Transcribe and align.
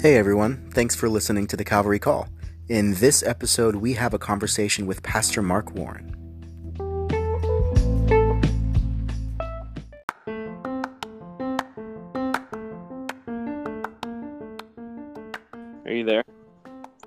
Hey 0.00 0.14
everyone, 0.14 0.70
thanks 0.70 0.94
for 0.94 1.08
listening 1.08 1.48
to 1.48 1.56
the 1.56 1.64
Calvary 1.64 1.98
Call. 1.98 2.28
In 2.68 2.94
this 2.94 3.24
episode, 3.24 3.74
we 3.74 3.94
have 3.94 4.14
a 4.14 4.18
conversation 4.18 4.86
with 4.86 5.02
Pastor 5.02 5.42
Mark 5.42 5.74
Warren. 5.74 6.14
Are 15.84 15.92
you 15.92 16.04
there? 16.04 16.22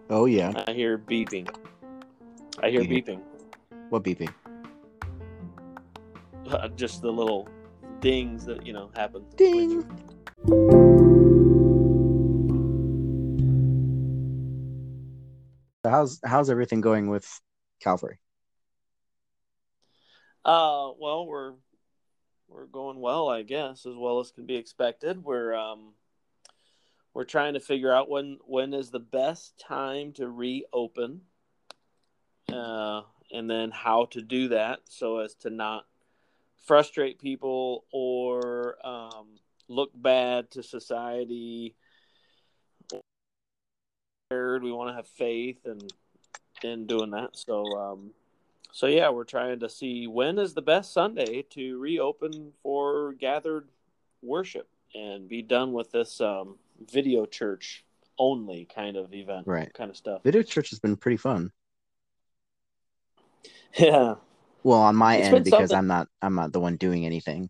Oh, 0.09 0.26
yeah. 0.26 0.52
I 0.67 0.73
hear 0.73 0.98
beeping. 0.98 1.48
I 2.62 2.71
hear 2.71 2.81
beeping. 2.81 3.21
What 3.88 4.03
beeping? 4.03 4.34
Uh, 6.45 6.67
Just 6.76 7.02
the 7.02 7.12
little 7.12 7.48
dings 8.02 8.44
that 8.44 8.66
you 8.66 8.73
know 8.73 8.91
happen. 8.94 9.23
Ding! 9.38 10.80
How's 16.02 16.20
how's 16.26 16.50
everything 16.50 16.82
going 16.82 17.12
with 17.12 17.30
Calvary? 17.80 18.20
Uh, 20.44 20.90
well, 21.00 21.27
we're 21.27 21.54
we're 22.48 22.66
going 22.66 23.00
well, 23.00 23.30
I 23.30 23.44
guess, 23.44 23.86
as 23.86 23.94
well 23.96 24.20
as 24.20 24.32
can 24.32 24.48
be 24.48 24.55
expected. 24.55 25.24
We're 25.24 25.54
um 25.54 25.94
we're 27.14 27.26
trying 27.26 27.54
to 27.54 27.60
figure 27.60 27.94
out 27.94 28.10
when 28.10 28.40
when 28.48 28.74
is 28.74 28.90
the 28.90 29.00
best 29.00 29.60
time 29.60 30.14
to 30.14 30.27
reopen, 30.27 31.22
uh, 32.52 33.04
and 33.32 33.48
then 33.48 33.70
how 33.70 34.05
to 34.05 34.24
do 34.24 34.48
that 34.48 34.80
so 34.90 35.20
as 35.20 35.36
to 35.36 35.52
not 35.52 35.86
frustrate 36.66 37.22
people 37.22 37.86
or 37.94 38.76
um, 38.84 39.38
look 39.68 39.91
bad 39.94 40.49
to 40.49 40.63
society. 40.63 41.76
We 44.32 44.71
want 44.71 44.90
to 44.90 44.93
have 44.96 45.07
faith 45.07 45.65
and 45.65 45.91
in 46.63 46.87
doing 46.87 47.12
that. 47.12 47.32
So 47.35 47.65
um, 47.77 48.12
so 48.71 48.87
yeah, 48.87 49.10
we're 49.10 49.26
trying 49.26 49.60
to 49.60 49.68
see 49.70 50.07
when 50.07 50.40
is 50.40 50.54
the 50.54 50.62
best 50.62 50.93
Sunday 50.93 51.41
to 51.51 51.77
reopen 51.77 52.54
for 52.63 53.12
gathered 53.13 53.68
worship 54.21 54.70
and 54.96 55.27
be 55.27 55.41
done 55.41 55.74
with 55.74 55.91
this 55.91 56.21
um, 56.21 56.55
video 56.90 57.26
church 57.26 57.84
only 58.18 58.65
kind 58.74 58.96
of 58.96 59.13
event, 59.13 59.48
Right. 59.48 59.74
kind 59.74 59.90
of 59.90 59.98
stuff. 59.98 60.21
Video 60.24 60.43
church 60.43 60.70
has 60.70 60.79
been 60.79 60.96
pretty 60.96 61.18
fun. 61.18 61.52
Yeah, 63.77 64.16
Well, 64.63 64.79
on 64.81 64.96
my 64.97 65.16
It's 65.18 65.28
end 65.28 65.44
because 65.46 65.69
something- 65.72 65.78
I'm 65.78 65.88
not 65.88 66.07
I'm 66.22 66.35
not 66.35 66.53
the 66.53 66.59
one 66.62 66.75
doing 66.78 67.06
anything. 67.06 67.50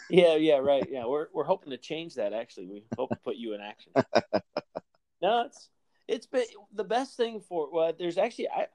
yeah, 0.10 0.36
yeah, 0.36 0.58
right. 0.58 0.86
Yeah, 0.90 1.04
we're 1.06 1.26
we're 1.34 1.44
hoping 1.44 1.70
to 1.70 1.78
change 1.78 2.14
that. 2.14 2.32
Actually, 2.32 2.66
we 2.66 2.84
hope 2.96 3.10
to 3.10 3.16
put 3.16 3.36
you 3.36 3.54
in 3.54 3.60
action. 3.60 3.92
no, 5.22 5.42
it's 5.46 5.68
it's 6.10 6.26
been 6.26 6.44
the 6.74 6.84
best 6.84 7.16
thing 7.16 7.40
for. 7.40 7.68
Well, 7.72 7.92
there's 7.96 8.18
actually 8.18 8.48
I. 8.48 8.66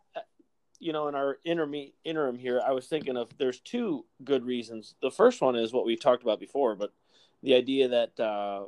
You 0.78 0.92
know, 0.92 1.08
in 1.08 1.16
our 1.16 1.38
interim 1.46 1.74
interim 2.04 2.38
here, 2.38 2.62
I 2.66 2.72
was 2.72 2.86
thinking 2.86 3.16
of 3.16 3.30
there's 3.38 3.60
two 3.62 4.06
good 4.24 4.46
reasons. 4.46 4.96
The 5.02 5.10
first 5.10 5.42
one 5.42 5.56
is 5.56 5.72
what 5.72 5.86
we 5.86 5.96
talked 5.96 6.22
about 6.22 6.40
before, 6.40 6.76
but 6.76 6.92
the 7.42 7.56
idea 7.56 7.88
that 7.88 8.20
uh, 8.20 8.66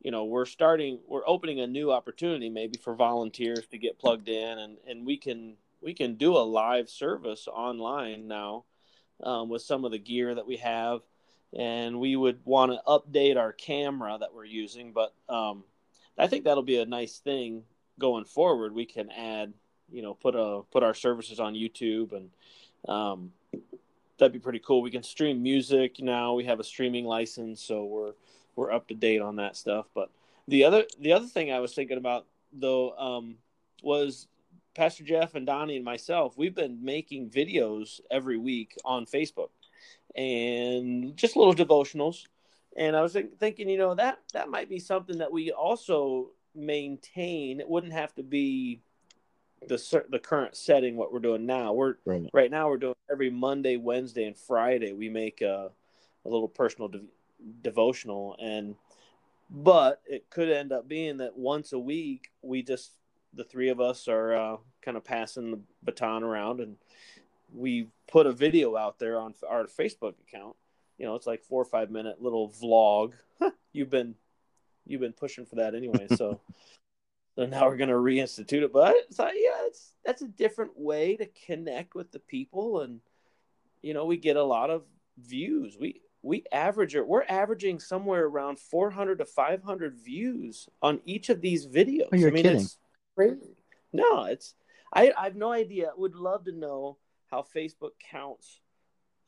you 0.00 0.12
know 0.12 0.24
we're 0.24 0.46
starting, 0.46 1.00
we're 1.08 1.26
opening 1.26 1.60
a 1.60 1.66
new 1.66 1.90
opportunity 1.90 2.48
maybe 2.48 2.78
for 2.78 2.94
volunteers 2.94 3.66
to 3.72 3.78
get 3.78 3.98
plugged 3.98 4.28
in, 4.28 4.58
and 4.58 4.76
and 4.88 5.04
we 5.04 5.16
can 5.16 5.56
we 5.82 5.94
can 5.94 6.14
do 6.14 6.36
a 6.36 6.46
live 6.46 6.88
service 6.88 7.48
online 7.48 8.28
now 8.28 8.64
um, 9.22 9.48
with 9.48 9.62
some 9.62 9.84
of 9.84 9.90
the 9.90 9.98
gear 9.98 10.36
that 10.36 10.46
we 10.46 10.58
have, 10.58 11.00
and 11.58 11.98
we 11.98 12.14
would 12.14 12.38
want 12.44 12.70
to 12.70 12.80
update 12.86 13.36
our 13.36 13.52
camera 13.52 14.16
that 14.20 14.32
we're 14.32 14.44
using, 14.44 14.92
but 14.92 15.12
um, 15.28 15.64
I 16.16 16.28
think 16.28 16.44
that'll 16.44 16.62
be 16.62 16.78
a 16.78 16.86
nice 16.86 17.18
thing 17.18 17.64
going 17.98 18.24
forward. 18.24 18.74
We 18.74 18.86
can 18.86 19.10
add 19.10 19.52
you 19.90 20.02
know 20.02 20.14
put 20.14 20.34
a 20.34 20.62
put 20.70 20.82
our 20.82 20.94
services 20.94 21.40
on 21.40 21.54
YouTube 21.54 22.12
and 22.12 22.30
um, 22.88 23.32
that'd 24.18 24.32
be 24.32 24.38
pretty 24.38 24.60
cool. 24.60 24.82
We 24.82 24.90
can 24.90 25.02
stream 25.02 25.42
music 25.42 26.00
now. 26.00 26.34
We 26.34 26.44
have 26.44 26.60
a 26.60 26.64
streaming 26.64 27.04
license, 27.04 27.62
so 27.62 27.84
we're 27.84 28.12
we're 28.56 28.72
up 28.72 28.88
to 28.88 28.94
date 28.94 29.22
on 29.22 29.36
that 29.36 29.56
stuff. 29.56 29.86
But 29.94 30.10
the 30.46 30.64
other 30.64 30.84
the 31.00 31.12
other 31.12 31.26
thing 31.26 31.52
I 31.52 31.60
was 31.60 31.74
thinking 31.74 31.98
about 31.98 32.26
though 32.52 32.92
um, 32.96 33.36
was 33.82 34.26
Pastor 34.74 35.04
Jeff 35.04 35.34
and 35.34 35.46
Donnie 35.46 35.76
and 35.76 35.84
myself. 35.84 36.36
We've 36.36 36.54
been 36.54 36.84
making 36.84 37.30
videos 37.30 38.00
every 38.10 38.36
week 38.36 38.76
on 38.84 39.06
Facebook 39.06 39.50
and 40.14 41.16
just 41.16 41.36
little 41.36 41.54
devotionals. 41.54 42.26
And 42.76 42.94
I 42.94 43.02
was 43.02 43.12
think- 43.12 43.38
thinking, 43.38 43.68
you 43.68 43.78
know, 43.78 43.94
that 43.94 44.18
that 44.34 44.50
might 44.50 44.68
be 44.68 44.78
something 44.78 45.18
that 45.18 45.32
we 45.32 45.50
also 45.50 46.30
maintain. 46.58 47.60
It 47.60 47.68
wouldn't 47.68 47.92
have 47.92 48.14
to 48.16 48.22
be 48.22 48.80
the 49.66 50.04
the 50.08 50.18
current 50.18 50.56
setting 50.56 50.96
what 50.96 51.12
we're 51.12 51.18
doing 51.18 51.46
now. 51.46 51.72
We're 51.72 51.94
Right. 52.04 52.28
right 52.32 52.50
now 52.50 52.68
we're 52.68 52.76
doing 52.76 52.94
every 53.10 53.30
Monday, 53.30 53.76
Wednesday, 53.76 54.24
and 54.24 54.36
Friday. 54.36 54.92
We 54.92 55.08
make 55.08 55.40
a, 55.40 55.70
a 56.24 56.28
little 56.28 56.48
personal 56.48 56.88
de- 56.88 57.02
devotional, 57.62 58.36
and 58.40 58.76
but 59.50 60.02
it 60.06 60.30
could 60.30 60.50
end 60.50 60.72
up 60.72 60.88
being 60.88 61.16
that 61.18 61.36
once 61.36 61.72
a 61.72 61.78
week 61.78 62.30
we 62.42 62.62
just 62.62 62.92
the 63.34 63.44
three 63.44 63.68
of 63.68 63.80
us 63.80 64.08
are 64.08 64.34
uh, 64.34 64.56
kind 64.82 64.96
of 64.96 65.04
passing 65.04 65.50
the 65.50 65.60
baton 65.82 66.22
around, 66.22 66.60
and 66.60 66.76
we 67.52 67.88
put 68.10 68.26
a 68.26 68.32
video 68.32 68.76
out 68.76 68.98
there 68.98 69.18
on 69.18 69.34
our 69.48 69.64
Facebook 69.64 70.14
account. 70.26 70.56
You 70.98 71.06
know, 71.06 71.14
it's 71.14 71.26
like 71.26 71.42
four 71.42 71.62
or 71.62 71.66
five 71.66 71.90
minute 71.90 72.22
little 72.22 72.48
vlog. 72.50 73.12
you've 73.72 73.90
been 73.90 74.14
you've 74.88 75.00
been 75.00 75.12
pushing 75.12 75.46
for 75.46 75.56
that 75.56 75.74
anyway, 75.74 76.06
so. 76.16 76.40
So 77.36 77.46
now 77.46 77.68
we're 77.68 77.76
going 77.76 77.88
to 77.88 77.94
reinstitute 77.94 78.64
it, 78.64 78.72
but 78.72 78.96
it's 78.96 79.20
like, 79.20 79.36
yeah, 79.36 79.64
it's 79.66 79.92
that's 80.04 80.22
a 80.22 80.26
different 80.26 80.72
way 80.74 81.14
to 81.14 81.28
connect 81.46 81.94
with 81.94 82.10
the 82.10 82.18
people, 82.18 82.80
and 82.80 82.98
you 83.80 83.94
know, 83.94 84.06
we 84.06 84.16
get 84.16 84.34
a 84.36 84.42
lot 84.42 84.70
of 84.70 84.82
views. 85.16 85.76
We 85.78 86.02
we 86.22 86.44
average 86.50 86.96
it. 86.96 87.06
We're 87.06 87.24
averaging 87.28 87.78
somewhere 87.78 88.24
around 88.24 88.58
400 88.58 89.18
to 89.18 89.24
500 89.24 89.94
views 89.94 90.68
on 90.82 91.00
each 91.04 91.28
of 91.28 91.40
these 91.40 91.66
videos. 91.66 92.08
Oh, 92.12 92.16
you're 92.16 92.30
I 92.30 92.32
mean, 92.32 92.42
kidding. 92.42 92.60
it's 92.62 92.78
crazy. 93.14 93.56
No, 93.92 94.24
it's 94.24 94.54
I 94.92 95.12
I 95.16 95.24
have 95.24 95.36
no 95.36 95.52
idea. 95.52 95.90
Would 95.96 96.16
love 96.16 96.44
to 96.46 96.52
know 96.52 96.98
how 97.30 97.46
Facebook 97.54 97.92
counts 98.10 98.60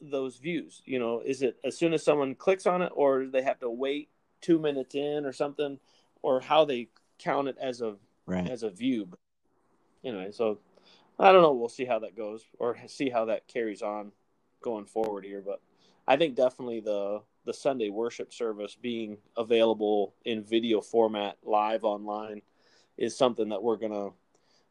those 0.00 0.38
views. 0.38 0.82
You 0.84 0.98
know, 0.98 1.22
is 1.25 1.42
it 1.42 1.59
as 1.65 1.78
soon 1.78 1.94
as 1.94 2.03
someone 2.03 2.34
clicks 2.34 2.66
on 2.66 2.82
it, 2.82 2.92
or 2.94 3.27
they 3.27 3.42
have 3.42 3.60
to 3.60 3.71
wait 3.71 4.09
two 4.40 4.58
minutes 4.58 4.94
in 4.94 5.24
or 5.24 5.32
something, 5.32 5.78
or 6.22 6.40
how 6.40 6.64
they 6.64 6.88
count 7.18 7.48
it 7.48 7.56
as 7.60 7.80
a 7.80 7.96
Right. 8.26 8.48
as 8.48 8.62
a 8.62 8.70
view. 8.70 9.06
But 9.06 9.18
anyway, 10.04 10.30
so 10.32 10.58
I 11.18 11.32
don't 11.32 11.42
know. 11.42 11.52
We'll 11.52 11.68
see 11.68 11.84
how 11.84 11.98
that 12.00 12.16
goes, 12.16 12.44
or 12.58 12.76
see 12.86 13.10
how 13.10 13.26
that 13.26 13.46
carries 13.48 13.82
on 13.82 14.12
going 14.60 14.86
forward 14.86 15.24
here. 15.24 15.42
But 15.42 15.60
I 16.06 16.16
think 16.16 16.34
definitely 16.34 16.80
the 16.80 17.22
the 17.44 17.54
Sunday 17.54 17.88
worship 17.88 18.32
service 18.32 18.76
being 18.80 19.18
available 19.36 20.14
in 20.24 20.44
video 20.44 20.80
format 20.80 21.38
live 21.42 21.84
online 21.84 22.42
is 22.98 23.16
something 23.16 23.48
that 23.48 23.62
we're 23.62 23.76
gonna 23.76 24.10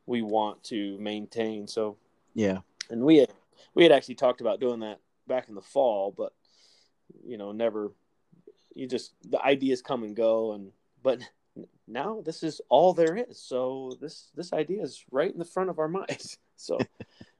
we 0.06 0.22
want 0.22 0.63
to 0.66 0.97
maintain. 1.00 1.68
So 1.68 1.97
Yeah. 2.34 2.59
and 2.90 3.03
we 3.03 3.18
had 3.18 3.34
we 3.74 3.84
had 3.84 3.91
actually 3.91 4.16
talked 4.16 4.41
about 4.41 4.59
doing 4.59 4.79
that 4.81 5.00
back 5.28 5.50
in 5.50 5.56
the 5.56 5.62
fall, 5.62 6.12
but 6.12 6.34
you 7.25 7.38
know, 7.38 7.52
never. 7.52 7.91
You 8.75 8.88
just 8.88 9.13
the 9.30 9.41
ideas 9.44 9.81
come 9.81 10.03
and 10.03 10.16
go, 10.16 10.53
and 10.53 10.72
but 11.03 11.22
now 11.88 12.22
this 12.22 12.44
is 12.44 12.62
all 12.69 12.94
there 12.94 13.16
is. 13.16 13.41
So 13.41 13.97
this 14.02 14.31
this 14.35 14.53
idea 14.53 14.84
is 14.84 15.03
right 15.12 15.31
in 15.31 15.40
the 15.40 15.46
front 15.46 15.69
of 15.69 15.80
our 15.80 15.88
minds. 16.00 16.38
So 16.56 16.78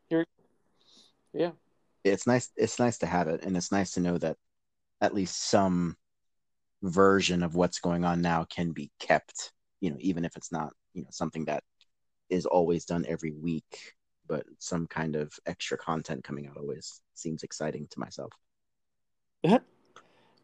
here, 0.09 0.25
yeah, 1.34 1.51
It's 2.03 2.28
nice 2.28 2.50
it's 2.56 2.79
nice 2.79 2.97
to 3.00 3.06
have 3.06 3.28
it 3.28 3.44
and 3.44 3.56
it's 3.57 3.72
nice 3.72 3.91
to 3.94 4.00
know 4.01 4.18
that 4.18 4.38
at 5.01 5.13
least 5.13 5.50
some 5.50 5.95
version 6.83 7.44
of 7.44 7.56
what's 7.56 7.80
going 7.80 8.06
on 8.06 8.21
now 8.21 8.45
can 8.45 8.71
be 8.71 8.92
kept, 9.00 9.51
you 9.81 9.92
know, 9.92 9.98
even 10.00 10.25
if 10.25 10.36
it's 10.38 10.51
not, 10.51 10.74
you 10.94 11.01
know, 11.04 11.09
something 11.12 11.45
that 11.45 11.63
is 12.30 12.45
always 12.45 12.86
done 12.86 13.06
every 13.07 13.31
week, 13.31 13.95
but 14.27 14.45
some 14.59 14.88
kind 14.88 15.15
of 15.15 15.33
extra 15.45 15.77
content 15.77 16.24
coming 16.24 16.48
out 16.48 16.57
always 16.57 17.01
seems 17.15 17.44
exciting 17.44 17.88
to 17.92 18.00
myself. 18.00 18.31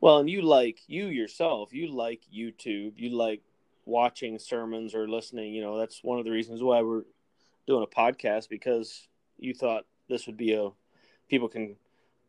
Well, 0.06 0.20
and 0.20 0.30
you 0.30 0.44
like 0.44 0.82
you 0.86 1.08
yourself, 1.08 1.74
you 1.74 1.92
like 1.92 2.22
YouTube, 2.32 2.92
you 2.96 3.10
like 3.10 3.42
watching 3.86 4.38
sermons 4.38 4.94
or 4.94 5.10
listening. 5.10 5.56
You 5.56 5.64
know, 5.64 5.80
that's 5.80 6.04
one 6.04 6.20
of 6.20 6.26
the 6.26 6.32
reasons 6.32 6.62
why 6.62 6.84
we're 6.84 7.06
doing 7.66 7.82
a 7.82 7.88
podcast 7.88 8.48
because 8.48 9.08
you 9.40 9.56
thought 9.56 9.88
this 10.08 10.28
would 10.28 10.38
be 10.38 10.54
a 10.54 10.70
people 11.28 11.48
can 11.48 11.78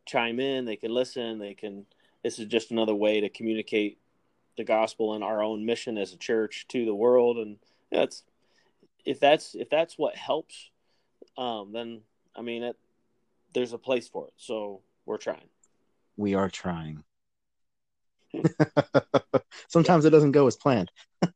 chime 0.07 0.41
in, 0.41 0.65
they 0.65 0.77
can 0.77 0.91
listen, 0.91 1.39
they 1.39 1.53
can. 1.53 1.85
This 2.25 2.39
is 2.39 2.47
just 2.47 2.71
another 2.71 2.95
way 2.95 3.21
to 3.21 3.29
communicate 3.29 3.99
the 4.57 4.65
gospel 4.65 5.13
and 5.13 5.23
our 5.23 5.43
own 5.43 5.67
mission 5.67 5.99
as 5.99 6.15
a 6.15 6.17
church 6.17 6.65
to 6.69 6.87
the 6.87 6.95
world, 6.95 7.37
and 7.37 7.59
that's 7.93 8.23
if 9.05 9.21
that's 9.21 9.55
if 9.55 9.69
that's 9.69 9.99
what 9.99 10.17
helps, 10.17 10.71
um, 11.37 11.73
then 11.75 12.01
I 12.35 12.41
mean 12.41 12.63
it. 12.63 12.77
There's 13.53 13.75
a 13.75 13.79
place 13.79 14.09
for 14.09 14.29
it, 14.29 14.33
so 14.39 14.81
we're 15.05 15.19
trying. 15.19 15.51
We 16.17 16.33
are 16.33 16.49
trying. 16.49 17.05
Sometimes 19.69 20.05
it 20.05 20.11
doesn't 20.11 20.33
go 20.33 20.47
as 20.47 20.57
planned. 20.57 20.91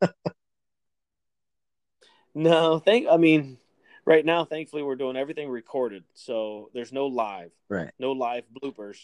No, 2.34 2.78
thank. 2.78 3.08
I 3.10 3.16
mean, 3.16 3.58
right 4.04 4.24
now, 4.24 4.44
thankfully, 4.44 4.82
we're 4.82 4.96
doing 4.96 5.16
everything 5.16 5.48
recorded, 5.48 6.04
so 6.14 6.70
there's 6.74 6.92
no 6.92 7.06
live, 7.06 7.50
Right. 7.68 7.90
no 7.98 8.12
live 8.12 8.44
bloopers, 8.62 8.98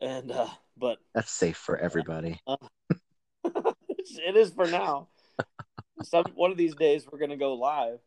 and 0.00 0.32
uh, 0.32 0.48
but 0.76 0.98
That's 1.14 1.30
safe 1.30 1.56
for 1.56 1.76
everybody. 1.76 2.40
it 3.44 4.36
is 4.36 4.50
for 4.52 4.66
now. 4.66 5.08
Some 6.02 6.24
one 6.34 6.50
of 6.50 6.56
these 6.56 6.74
days 6.74 7.06
we're 7.10 7.18
gonna 7.18 7.36
go 7.36 7.54
live, 7.54 7.98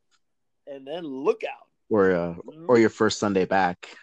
and 0.66 0.88
then 0.88 1.06
look 1.06 1.44
out. 1.44 1.68
Or 1.90 2.12
uh, 2.12 2.36
or 2.68 2.80
your 2.80 2.90
first 2.90 3.20
Sunday 3.20 3.46
back. 3.46 3.96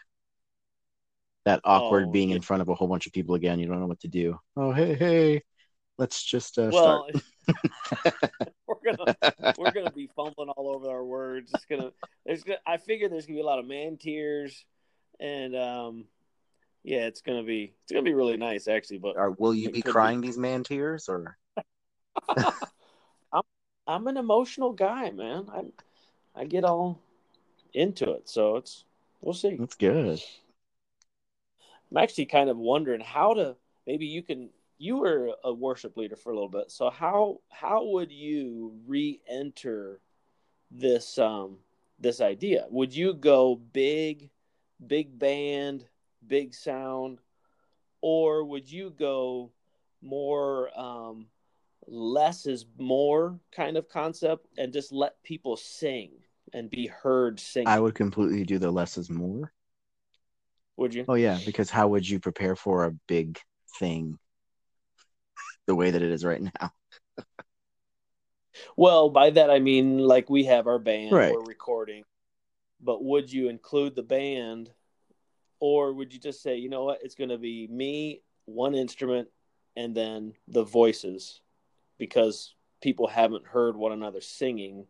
That 1.46 1.60
awkward 1.64 2.08
Oh, 2.08 2.12
being 2.12 2.30
yeah. 2.30 2.36
in 2.36 2.42
front 2.42 2.60
of 2.62 2.68
a 2.68 2.74
whole 2.74 2.88
bunch 2.88 3.06
of 3.06 3.12
people 3.12 3.34
again. 3.34 3.58
You 3.58 3.66
don't 3.66 3.80
know 3.80 3.86
what 3.86 4.00
to 4.00 4.08
do. 4.08 4.38
Oh 4.56 4.72
hey 4.72 4.94
hey, 4.94 5.42
let's 5.98 6.22
just 6.22 6.58
uh, 6.58 6.70
well, 6.72 7.06
we're 8.66 8.74
gonna 8.84 9.12
start. 9.12 9.34
we're 9.56 9.72
gonna 9.72 9.90
be 9.90 10.10
fumbling 10.14 10.50
all 10.50 10.74
over 10.74 10.88
our 10.90 11.04
words. 11.04 11.52
It's 11.52 11.64
gonna 11.64 11.90
there's 12.26 12.42
gonna, 12.44 12.58
I 12.66 12.76
figure 12.76 13.08
there's 13.08 13.26
gonna 13.26 13.38
be 13.38 13.42
a 13.42 13.46
lot 13.46 13.58
of 13.58 13.66
man 13.66 13.96
tears, 13.96 14.64
and 15.18 15.56
um, 15.56 16.04
yeah, 16.82 17.06
it's 17.06 17.22
gonna 17.22 17.42
be 17.42 17.72
it's 17.82 17.92
gonna 17.92 18.02
be 18.04 18.14
really 18.14 18.36
nice 18.36 18.68
actually. 18.68 18.98
But 18.98 19.16
Or 19.16 19.30
will 19.32 19.54
you 19.54 19.70
be 19.70 19.80
could 19.82 19.88
be. 19.88 19.92
crying 19.92 20.20
these 20.20 20.38
man 20.38 20.62
tears 20.62 21.08
or? 21.08 21.36
I'm 23.32 23.42
I'm 23.86 24.06
an 24.06 24.16
emotional 24.16 24.72
guy, 24.72 25.10
man. 25.10 25.46
I 25.52 26.40
I 26.40 26.44
get 26.44 26.64
all 26.64 27.00
into 27.72 28.10
it, 28.12 28.28
so 28.28 28.56
it's 28.56 28.84
we'll 29.20 29.34
see. 29.34 29.56
That's 29.56 29.74
good. 29.76 30.20
I'm 31.90 31.96
actually 31.96 32.26
kind 32.26 32.50
of 32.50 32.56
wondering 32.56 33.00
how 33.00 33.34
to 33.34 33.56
maybe 33.86 34.06
you 34.06 34.22
can 34.22 34.50
you 34.78 34.98
were 34.98 35.34
a 35.44 35.52
worship 35.52 35.96
leader 35.96 36.16
for 36.16 36.30
a 36.30 36.34
little 36.34 36.48
bit. 36.48 36.70
So 36.70 36.90
how 36.90 37.40
how 37.50 37.84
would 37.84 38.10
you 38.10 38.72
re-enter 38.86 40.00
this 40.70 41.18
um 41.18 41.58
this 41.98 42.20
idea? 42.20 42.66
Would 42.70 42.94
you 42.94 43.14
go 43.14 43.56
big 43.56 44.30
big 44.86 45.18
band, 45.18 45.84
big 46.26 46.54
sound 46.54 47.18
or 48.00 48.44
would 48.44 48.70
you 48.70 48.90
go 48.90 49.50
more 50.02 50.70
um 50.78 51.26
less 51.86 52.46
is 52.46 52.66
more 52.78 53.38
kind 53.52 53.76
of 53.76 53.88
concept 53.88 54.46
and 54.56 54.72
just 54.72 54.92
let 54.92 55.22
people 55.22 55.56
sing 55.56 56.10
and 56.52 56.70
be 56.70 56.86
heard 56.86 57.40
singing? 57.40 57.68
I 57.68 57.80
would 57.80 57.94
completely 57.94 58.44
do 58.44 58.58
the 58.58 58.70
less 58.70 58.96
is 58.96 59.10
more. 59.10 59.52
Would 60.80 60.94
you? 60.94 61.04
Oh 61.08 61.14
yeah, 61.14 61.38
because 61.44 61.70
how 61.70 61.88
would 61.88 62.08
you 62.08 62.18
prepare 62.18 62.56
for 62.56 62.84
a 62.84 62.90
big 63.06 63.38
thing 63.78 64.18
the 65.66 65.74
way 65.74 65.90
that 65.90 66.02
it 66.02 66.10
is 66.10 66.24
right 66.24 66.42
now? 66.42 66.72
Well, 68.76 69.10
by 69.10 69.30
that 69.30 69.48
I 69.50 69.60
mean 69.60 69.98
like 69.98 70.28
we 70.28 70.44
have 70.44 70.66
our 70.66 70.78
band, 70.80 71.12
Right. 71.12 71.32
we're 71.32 71.40
recording, 71.44 72.02
but 72.80 73.02
would 73.02 73.32
you 73.32 73.48
include 73.48 73.94
the 73.94 74.02
band, 74.02 74.72
or 75.60 75.92
would 75.92 76.12
you 76.12 76.18
just 76.18 76.42
say, 76.42 76.56
you 76.56 76.68
know 76.68 76.84
what, 76.84 76.98
it's 77.02 77.14
going 77.14 77.30
to 77.30 77.38
be 77.38 77.68
me, 77.68 78.22
one 78.46 78.74
instrument, 78.74 79.28
and 79.76 79.94
then 79.94 80.34
the 80.48 80.64
voices, 80.64 81.40
because 81.96 82.54
people 82.82 83.06
haven't 83.06 83.46
heard 83.46 83.76
one 83.76 83.92
another 83.92 84.20
singing, 84.20 84.86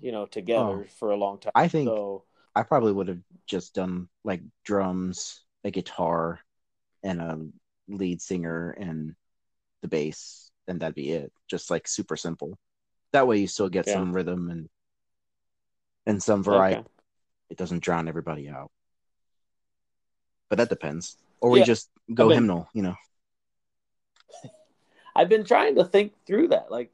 you 0.00 0.10
know, 0.10 0.26
together 0.26 0.84
Oh. 0.84 0.92
for 0.98 1.10
a 1.12 1.16
long 1.16 1.38
time. 1.38 1.52
I 1.54 1.68
think 1.68 1.88
so. 1.88 2.24
I 2.58 2.64
probably 2.64 2.92
would 2.92 3.06
have 3.08 3.20
just 3.46 3.74
done 3.74 4.08
like 4.24 4.42
drums, 4.64 5.44
a 5.62 5.70
guitar, 5.70 6.40
and 7.04 7.20
a 7.20 7.38
lead 7.88 8.20
singer 8.20 8.70
and 8.70 9.14
the 9.82 9.88
bass, 9.88 10.50
and 10.66 10.80
that'd 10.80 10.94
be 10.96 11.12
it. 11.12 11.32
Just 11.48 11.70
like 11.70 11.86
super 11.86 12.16
simple. 12.16 12.58
That 13.12 13.26
way 13.28 13.38
you 13.38 13.46
still 13.46 13.68
get 13.68 13.86
Yeah. 13.86 13.94
some 13.94 14.12
rhythm 14.12 14.50
and 14.50 14.68
and 16.06 16.22
some 16.22 16.42
variety. 16.42 16.80
Okay. 16.80 16.88
It 17.50 17.58
doesn't 17.58 17.82
drown 17.82 18.08
everybody 18.08 18.48
out. 18.48 18.70
But 20.48 20.56
that 20.58 20.68
depends. 20.70 21.16
Or 21.40 21.50
we 21.50 21.62
just 21.62 21.90
go 22.12 22.28
been- 22.28 22.38
hymnal, 22.38 22.68
you 22.74 22.82
know. 22.82 22.96
I've 25.14 25.28
been 25.28 25.44
trying 25.44 25.76
to 25.76 25.84
think 25.84 26.14
through 26.26 26.48
that. 26.48 26.70
Like, 26.70 26.90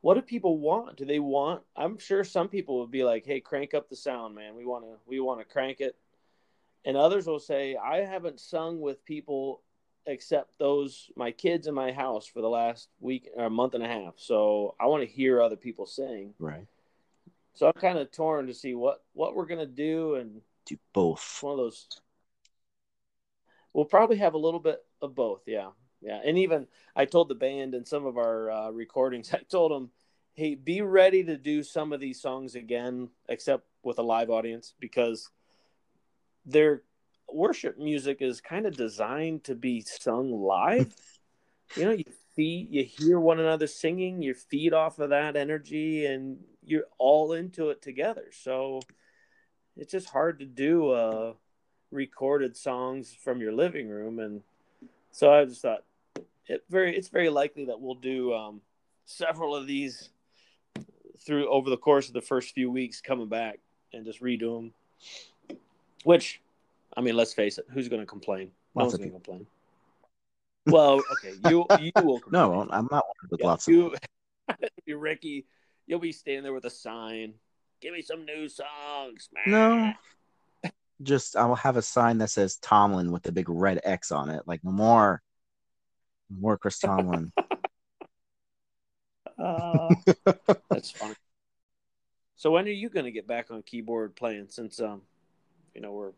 what 0.00 0.14
do 0.14 0.22
people 0.22 0.58
want? 0.58 0.96
Do 0.96 1.04
they 1.04 1.18
want? 1.18 1.62
I'm 1.76 1.98
sure 1.98 2.24
some 2.24 2.48
people 2.48 2.80
would 2.80 2.90
be 2.90 3.04
like, 3.04 3.26
"Hey, 3.26 3.40
crank 3.40 3.74
up 3.74 3.88
the 3.88 3.96
sound, 3.96 4.34
man. 4.34 4.54
We 4.54 4.64
want 4.64 4.84
to, 4.84 4.96
we 5.06 5.20
want 5.20 5.40
to 5.40 5.44
crank 5.44 5.80
it." 5.80 5.96
And 6.84 6.96
others 6.96 7.26
will 7.26 7.40
say, 7.40 7.76
"I 7.76 8.04
haven't 8.04 8.40
sung 8.40 8.80
with 8.80 9.04
people 9.04 9.62
except 10.06 10.56
those 10.58 11.10
my 11.16 11.30
kids 11.32 11.66
in 11.66 11.74
my 11.74 11.92
house 11.92 12.26
for 12.26 12.40
the 12.40 12.48
last 12.48 12.88
week 13.00 13.28
or 13.36 13.50
month 13.50 13.74
and 13.74 13.84
a 13.84 13.88
half. 13.88 14.14
So 14.16 14.74
I 14.80 14.86
want 14.86 15.02
to 15.02 15.08
hear 15.08 15.42
other 15.42 15.56
people 15.56 15.86
sing." 15.86 16.34
Right. 16.38 16.66
So 17.54 17.66
I'm 17.66 17.72
kind 17.72 17.98
of 17.98 18.10
torn 18.12 18.46
to 18.46 18.54
see 18.54 18.74
what 18.74 19.02
what 19.14 19.34
we're 19.34 19.46
gonna 19.46 19.66
do, 19.66 20.14
and 20.14 20.42
Do 20.64 20.78
both. 20.92 21.42
one 21.42 21.52
of 21.52 21.58
those. 21.58 21.88
We'll 23.72 23.84
probably 23.84 24.16
have 24.18 24.34
a 24.34 24.38
little 24.38 24.60
bit 24.60 24.84
of 25.02 25.14
both, 25.14 25.42
yeah, 25.46 25.70
yeah. 26.00 26.20
And 26.24 26.38
even 26.38 26.66
I 26.94 27.04
told 27.04 27.28
the 27.28 27.34
band 27.34 27.74
in 27.74 27.84
some 27.84 28.06
of 28.06 28.16
our 28.16 28.50
uh, 28.50 28.70
recordings, 28.70 29.32
I 29.34 29.38
told 29.48 29.72
them, 29.72 29.90
"Hey, 30.34 30.54
be 30.54 30.80
ready 30.82 31.24
to 31.24 31.36
do 31.36 31.62
some 31.62 31.92
of 31.92 32.00
these 32.00 32.20
songs 32.20 32.54
again, 32.54 33.08
except 33.28 33.64
with 33.82 33.98
a 33.98 34.02
live 34.02 34.30
audience, 34.30 34.74
because 34.78 35.30
their 36.44 36.82
worship 37.30 37.78
music 37.78 38.22
is 38.22 38.40
kind 38.40 38.66
of 38.66 38.76
designed 38.76 39.44
to 39.44 39.54
be 39.54 39.82
sung 39.82 40.32
live. 40.32 40.94
you 41.76 41.84
know, 41.84 41.90
you 41.90 42.04
feed, 42.34 42.68
you 42.70 42.84
hear 42.84 43.20
one 43.20 43.40
another 43.40 43.66
singing, 43.66 44.22
you 44.22 44.34
feed 44.34 44.72
off 44.72 44.98
of 44.98 45.10
that 45.10 45.36
energy, 45.36 46.06
and 46.06 46.38
you're 46.64 46.86
all 46.98 47.32
into 47.32 47.70
it 47.70 47.82
together. 47.82 48.26
So 48.32 48.80
it's 49.76 49.92
just 49.92 50.08
hard 50.08 50.38
to 50.38 50.46
do 50.46 50.90
uh, 50.90 51.32
recorded 51.90 52.56
songs 52.56 53.14
from 53.22 53.40
your 53.40 53.52
living 53.52 53.88
room, 53.88 54.18
and 54.18 54.42
so 55.18 55.32
I 55.32 55.44
just 55.46 55.62
thought 55.62 55.82
it 56.46 56.62
very 56.70 56.96
it's 56.96 57.08
very 57.08 57.28
likely 57.28 57.64
that 57.64 57.80
we'll 57.80 57.96
do 57.96 58.32
um, 58.34 58.60
several 59.04 59.56
of 59.56 59.66
these 59.66 60.10
through 61.26 61.48
over 61.48 61.70
the 61.70 61.76
course 61.76 62.06
of 62.06 62.14
the 62.14 62.20
first 62.20 62.54
few 62.54 62.70
weeks 62.70 63.00
coming 63.00 63.28
back 63.28 63.58
and 63.92 64.04
just 64.04 64.22
redo 64.22 64.56
them. 64.56 64.72
Which, 66.04 66.40
I 66.96 67.00
mean, 67.00 67.16
let's 67.16 67.32
face 67.32 67.58
it, 67.58 67.66
who's 67.72 67.88
going 67.88 68.00
to 68.00 68.06
complain? 68.06 68.52
No 68.76 68.84
Lots 68.84 68.92
one's 68.92 68.98
going 68.98 69.10
to 69.10 69.14
complain. 69.16 69.46
Well, 70.66 71.02
okay, 71.12 71.34
you 71.48 71.66
you 71.80 71.90
will. 72.04 72.20
Complain. 72.20 72.32
No, 72.32 72.68
I'm 72.70 72.88
not 72.88 73.04
one 73.04 73.28
with 73.28 73.40
Yeah, 73.40 73.46
lots 73.46 73.66
of 73.66 73.74
you, 73.74 73.94
you, 74.86 74.98
Ricky, 74.98 75.46
you'll 75.88 75.98
be 75.98 76.12
standing 76.12 76.44
there 76.44 76.52
with 76.52 76.64
a 76.64 76.70
sign. 76.70 77.34
Give 77.80 77.92
me 77.92 78.02
some 78.02 78.24
new 78.24 78.48
songs, 78.48 79.30
man. 79.34 79.52
No. 79.52 79.92
Just 81.02 81.36
I'll 81.36 81.54
have 81.54 81.76
a 81.76 81.82
sign 81.82 82.18
that 82.18 82.30
says 82.30 82.56
Tomlin 82.56 83.12
with 83.12 83.22
the 83.22 83.32
big 83.32 83.48
red 83.48 83.80
X 83.84 84.10
on 84.10 84.30
it. 84.30 84.42
Like 84.46 84.64
no 84.64 84.72
more. 84.72 85.22
No 86.30 86.40
more 86.40 86.58
Chris 86.58 86.78
Tomlin. 86.78 87.32
Uh, 89.38 89.88
that's 90.70 90.90
funny. 90.90 91.14
So 92.36 92.50
when 92.50 92.66
are 92.66 92.70
you 92.70 92.88
going 92.88 93.04
to 93.04 93.12
get 93.12 93.26
back 93.26 93.50
on 93.50 93.62
keyboard 93.62 94.16
playing? 94.16 94.46
Since 94.48 94.80
um, 94.80 95.02
you 95.74 95.80
know 95.80 95.92
we're 95.92 96.12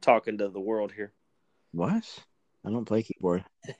talking 0.00 0.38
to 0.38 0.48
the 0.48 0.60
world 0.60 0.92
here. 0.92 1.12
what? 1.72 2.04
I 2.64 2.70
don't 2.70 2.84
play 2.84 3.02
keyboard. 3.02 3.44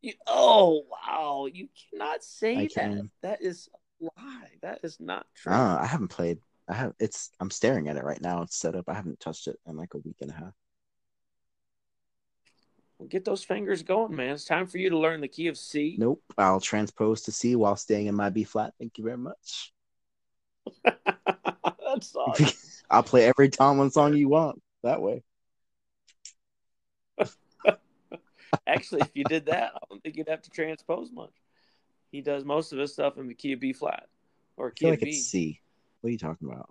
You, 0.00 0.12
oh 0.28 0.84
wow! 0.88 1.48
You 1.52 1.66
cannot 1.90 2.22
say 2.22 2.56
I 2.56 2.60
that. 2.62 2.72
can. 2.72 3.10
That 3.22 3.42
is 3.42 3.68
a 4.00 4.04
lie. 4.04 4.50
That 4.62 4.78
is 4.84 5.00
not 5.00 5.26
true. 5.34 5.52
Uh, 5.52 5.78
I 5.80 5.86
haven't 5.86 6.06
played. 6.06 6.38
I 6.68 6.74
have. 6.74 6.92
It's. 6.98 7.30
I'm 7.40 7.50
staring 7.50 7.88
at 7.88 7.96
it 7.96 8.04
right 8.04 8.20
now. 8.20 8.42
It's 8.42 8.56
set 8.56 8.74
up. 8.74 8.88
I 8.88 8.94
haven't 8.94 9.20
touched 9.20 9.46
it 9.46 9.58
in 9.66 9.76
like 9.76 9.94
a 9.94 9.98
week 9.98 10.16
and 10.20 10.30
a 10.30 10.34
half. 10.34 10.52
Well, 12.98 13.08
get 13.08 13.24
those 13.24 13.44
fingers 13.44 13.82
going, 13.82 14.14
man. 14.14 14.34
It's 14.34 14.44
time 14.44 14.66
for 14.66 14.78
you 14.78 14.90
to 14.90 14.98
learn 14.98 15.20
the 15.20 15.28
key 15.28 15.46
of 15.46 15.56
C. 15.56 15.96
Nope. 15.98 16.22
I'll 16.36 16.60
transpose 16.60 17.22
to 17.22 17.32
C 17.32 17.54
while 17.56 17.76
staying 17.76 18.06
in 18.06 18.14
my 18.14 18.30
B 18.30 18.44
flat. 18.44 18.74
Thank 18.78 18.98
you 18.98 19.04
very 19.04 19.18
much. 19.18 19.72
That's 20.84 22.14
all. 22.14 22.36
I'll 22.90 23.02
play 23.02 23.26
every 23.26 23.50
Tomlin 23.50 23.90
song 23.90 24.14
you 24.16 24.28
want 24.28 24.60
that 24.82 25.00
way. 25.00 25.22
Actually, 28.66 29.02
if 29.02 29.10
you 29.14 29.24
did 29.24 29.46
that, 29.46 29.72
I 29.74 29.78
don't 29.88 30.02
think 30.02 30.16
you'd 30.16 30.28
have 30.28 30.42
to 30.42 30.50
transpose 30.50 31.10
much. 31.12 31.32
He 32.10 32.20
does 32.20 32.44
most 32.44 32.72
of 32.72 32.78
his 32.78 32.92
stuff 32.92 33.18
in 33.18 33.28
the 33.28 33.34
key 33.34 33.52
of 33.52 33.60
B 33.60 33.72
flat 33.72 34.06
or 34.56 34.70
key 34.70 34.86
of 34.86 34.92
like 34.92 35.00
B. 35.00 35.10
it's 35.10 35.26
C. 35.26 35.60
What 36.00 36.08
are 36.08 36.12
you 36.12 36.18
talking 36.18 36.48
about? 36.48 36.70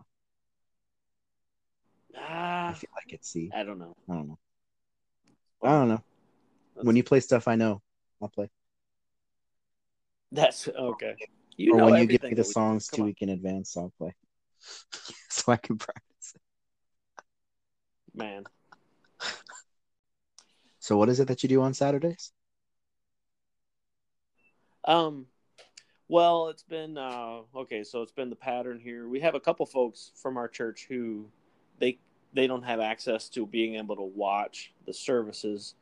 I 2.15 2.19
Ah, 2.19 2.74
feel 2.74 2.89
like 2.96 3.13
it's 3.13 3.29
C. 3.29 3.51
I 3.53 3.63
don't 3.63 3.79
know. 3.79 3.96
I 4.10 4.13
don't 4.13 4.27
know. 4.27 4.39
I 5.63 5.72
don't 5.72 5.89
know. 5.89 6.03
When 6.75 6.96
you 6.96 7.03
play 7.03 7.19
stuff 7.19 7.48
I 7.48 7.55
know, 7.55 7.81
I'll 8.22 8.29
play. 8.29 8.50
That's 10.31 10.67
okay. 10.67 11.15
You 11.57 11.74
or 11.74 11.77
know 11.77 11.86
when 11.86 12.01
you 12.01 12.07
give 12.07 12.24
me 12.24 12.34
the 12.36 12.43
songs 12.43 12.88
two 12.88 13.03
week 13.03 13.22
in 13.22 13.29
advance, 13.29 13.75
I'll 13.75 13.93
play. 13.98 14.15
so 15.29 15.51
I 15.51 15.57
can 15.57 15.77
practice. 15.77 16.36
man. 18.13 18.46
So 20.79 20.98
what 20.98 21.10
is 21.10 21.19
it 21.19 21.27
that 21.27 21.43
you 21.43 21.50
do 21.50 21.62
on 21.62 21.74
Saturdays? 21.74 22.31
Um, 24.86 25.27
Well, 26.09 26.47
it's 26.47 26.63
been 26.63 26.97
uh, 26.97 27.41
okay. 27.55 27.83
So 27.83 28.01
it's 28.01 28.11
been 28.11 28.29
the 28.29 28.35
pattern 28.35 28.79
here. 28.79 29.07
We 29.09 29.19
have 29.19 29.35
a 29.35 29.39
couple 29.39 29.65
folks 29.65 30.11
from 30.15 30.37
our 30.37 30.47
church 30.47 30.85
who 30.87 31.25
they 31.79 31.99
they 32.33 32.47
don't 32.47 32.63
have 32.63 32.79
access 32.79 33.29
to 33.29 33.45
being 33.45 33.75
able 33.75 33.95
to 33.97 34.03
watch 34.03 34.73
the 34.85 34.93
services 34.93 35.75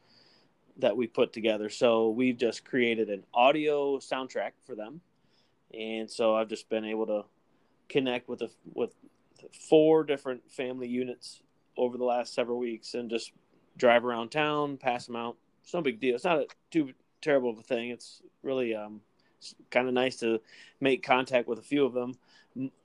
that 0.78 0.98
we 0.98 1.08
put 1.08 1.32
together. 1.32 1.70
So 1.70 2.10
we've 2.10 2.38
just 2.38 2.66
created 2.66 3.10
an 3.10 3.24
audio 3.34 3.98
soundtrack 3.98 4.52
for 4.66 4.76
them, 4.76 5.02
and 5.74 6.10
so 6.10 6.36
I've 6.36 6.50
just 6.50 6.70
been 6.70 6.86
able 6.86 7.06
to 7.08 7.26
connect 7.88 8.28
with 8.28 8.42
a, 8.42 8.50
with 8.74 8.96
four 9.70 10.04
different 10.04 10.50
family 10.52 10.88
units 10.88 11.42
over 11.78 11.98
the 11.98 12.04
last 12.04 12.34
several 12.34 12.58
weeks 12.58 12.94
and 12.94 13.10
just 13.10 13.32
drive 13.78 14.06
around 14.06 14.30
town, 14.30 14.78
pass 14.78 15.06
them 15.06 15.16
out. 15.16 15.38
It's 15.64 15.74
no 15.74 15.82
big 15.82 16.00
deal. 16.00 16.16
It's 16.16 16.24
not 16.24 16.40
a, 16.40 16.48
too 16.72 16.94
terrible 17.22 17.52
of 17.52 17.60
a 17.60 17.64
thing. 17.64 17.90
It's 17.90 18.22
really 18.44 18.74
um, 18.76 19.02
kind 19.72 19.88
of 19.88 19.94
nice 19.94 20.18
to 20.18 20.40
make 20.80 21.04
contact 21.04 21.48
with 21.48 21.60
a 21.60 21.64
few 21.64 21.86
of 21.86 21.94
them. 21.94 22.18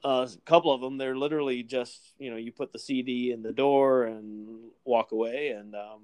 Uh, 0.04 0.26
a 0.26 0.40
couple 0.46 0.72
of 0.72 0.80
them, 0.80 0.98
they're 0.98 1.16
literally 1.16 1.62
just 1.62 2.14
you 2.18 2.30
know 2.30 2.36
you 2.36 2.52
put 2.52 2.72
the 2.72 2.78
CD 2.78 3.32
in 3.32 3.42
the 3.42 3.52
door 3.52 4.04
and 4.04 4.58
walk 4.84 5.12
away, 5.12 5.48
and 5.50 5.74
um, 5.74 6.02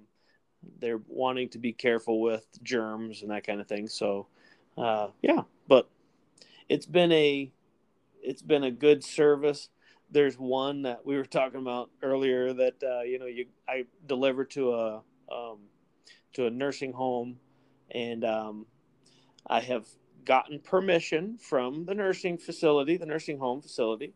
they're 0.80 1.00
wanting 1.08 1.48
to 1.48 1.58
be 1.58 1.72
careful 1.72 2.20
with 2.20 2.46
germs 2.62 3.22
and 3.22 3.30
that 3.30 3.46
kind 3.46 3.60
of 3.60 3.66
thing. 3.66 3.88
So 3.88 4.28
uh, 4.78 5.08
yeah, 5.22 5.42
but 5.68 5.88
it's 6.68 6.86
been 6.86 7.12
a 7.12 7.50
it's 8.22 8.42
been 8.42 8.64
a 8.64 8.70
good 8.70 9.04
service. 9.04 9.68
There's 10.10 10.38
one 10.38 10.82
that 10.82 11.04
we 11.04 11.16
were 11.16 11.24
talking 11.24 11.60
about 11.60 11.90
earlier 12.02 12.52
that 12.52 12.74
uh, 12.82 13.02
you 13.02 13.18
know 13.18 13.26
you 13.26 13.46
I 13.68 13.86
delivered 14.06 14.50
to 14.52 14.74
a 14.74 14.96
um, 15.30 15.58
to 16.34 16.46
a 16.46 16.50
nursing 16.50 16.92
home, 16.92 17.38
and 17.90 18.24
um, 18.24 18.66
I 19.46 19.60
have 19.60 19.86
gotten 20.26 20.58
permission 20.58 21.38
from 21.38 21.86
the 21.86 21.94
nursing 21.94 22.36
facility, 22.36 22.96
the 22.96 23.06
nursing 23.06 23.38
home 23.38 23.62
facility, 23.62 24.12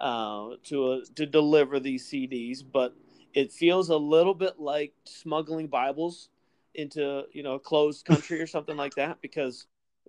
uh, 0.00 0.50
to 0.64 0.92
uh, 0.92 1.00
to 1.14 1.24
deliver 1.24 1.80
these 1.80 2.06
CDs, 2.06 2.62
but 2.70 2.94
it 3.32 3.52
feels 3.52 3.88
a 3.88 3.96
little 3.96 4.34
bit 4.34 4.58
like 4.58 4.92
smuggling 5.04 5.68
Bibles 5.68 6.28
into 6.74 7.22
you 7.32 7.42
know 7.42 7.54
a 7.54 7.60
closed 7.60 8.04
country 8.06 8.40
or 8.40 8.46
something 8.46 8.76
like 8.76 8.94
that 8.96 9.22
because 9.22 9.66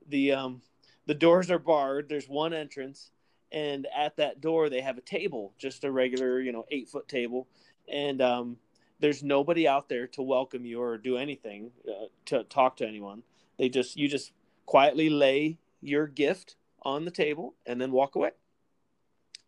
the 0.10 0.34
um, 0.34 0.62
the 1.06 1.14
doors 1.14 1.50
are 1.52 1.60
barred. 1.60 2.10
There's 2.10 2.28
one 2.28 2.54
entrance, 2.54 3.12
and 3.52 3.88
at 3.96 4.18
that 4.18 4.42
door 4.42 4.70
they 4.70 4.82
have 4.82 4.98
a 4.98 5.02
table, 5.02 5.54
just 5.58 5.84
a 5.84 5.92
regular, 5.92 6.42
you 6.42 6.52
know, 6.52 6.66
eight 6.72 6.90
foot 6.90 7.08
table, 7.08 7.48
and 7.88 8.22
um, 8.22 8.58
there's 9.00 9.24
nobody 9.24 9.68
out 9.68 9.90
there 9.90 10.08
to 10.08 10.22
welcome 10.22 10.66
you 10.66 10.82
or 10.82 10.98
do 10.98 11.18
anything 11.18 11.72
uh, 11.88 12.06
to 12.26 12.44
talk 12.46 12.78
to 12.78 12.88
anyone. 12.88 13.24
They 13.58 13.70
just 13.70 13.96
you 13.98 14.08
just 14.08 14.32
quietly 14.74 15.08
lay 15.08 15.56
your 15.82 16.08
gift 16.08 16.56
on 16.82 17.06
the 17.06 17.12
table 17.12 17.54
and 17.68 17.80
then 17.80 17.92
walk 17.92 18.16
away, 18.16 18.32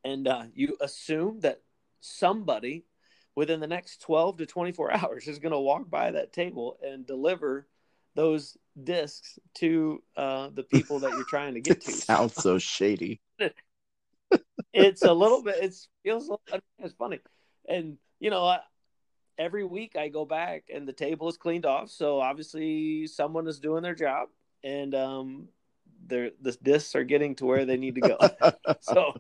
and 0.04 0.28
uh, 0.28 0.44
you 0.54 0.78
assume 0.80 1.40
that 1.40 1.62
somebody 2.00 2.86
within 3.34 3.60
the 3.60 3.66
next 3.66 4.04
12 4.04 4.38
to 4.38 4.46
24 4.46 4.94
hours 4.98 5.28
is 5.28 5.40
going 5.40 5.52
to 5.52 5.58
walk 5.58 5.90
by 5.90 6.12
that 6.12 6.32
table 6.32 6.78
and 6.86 7.08
deliver 7.08 7.68
those 8.14 8.56
discs 8.84 9.40
to 9.56 10.04
uh, 10.16 10.50
the 10.54 10.62
people 10.62 11.00
that 11.00 11.12
you're 11.14 11.24
trying 11.24 11.56
to 11.56 11.60
get 11.60 11.82
to. 11.82 11.92
Sounds 11.92 12.36
so 12.36 12.60
shady. 12.60 13.20
it's 14.74 15.02
a 15.02 15.12
little 15.12 15.42
bit. 15.48 15.56
It 15.56 15.76
feels. 16.04 16.30
It's 16.78 16.94
funny, 16.94 17.18
and 17.68 17.98
you 18.20 18.30
know, 18.30 18.58
every 19.40 19.64
week 19.64 19.96
I 19.96 20.08
go 20.08 20.24
back 20.24 20.66
and 20.72 20.88
the 20.88 20.94
table 20.94 21.28
is 21.30 21.38
cleaned 21.38 21.66
off. 21.66 21.90
So 21.90 22.22
obviously, 22.22 23.08
someone 23.08 23.48
is 23.48 23.60
doing 23.60 23.82
their 23.82 23.96
job, 23.96 24.28
and 24.66 24.96
um, 24.96 25.48
the 26.08 26.34
discs 26.62 26.96
are 26.96 27.04
getting 27.04 27.36
to 27.36 27.46
where 27.46 27.66
they 27.66 27.78
need 27.78 27.96
to 27.96 28.02
go. 28.02 28.18
so 28.82 29.14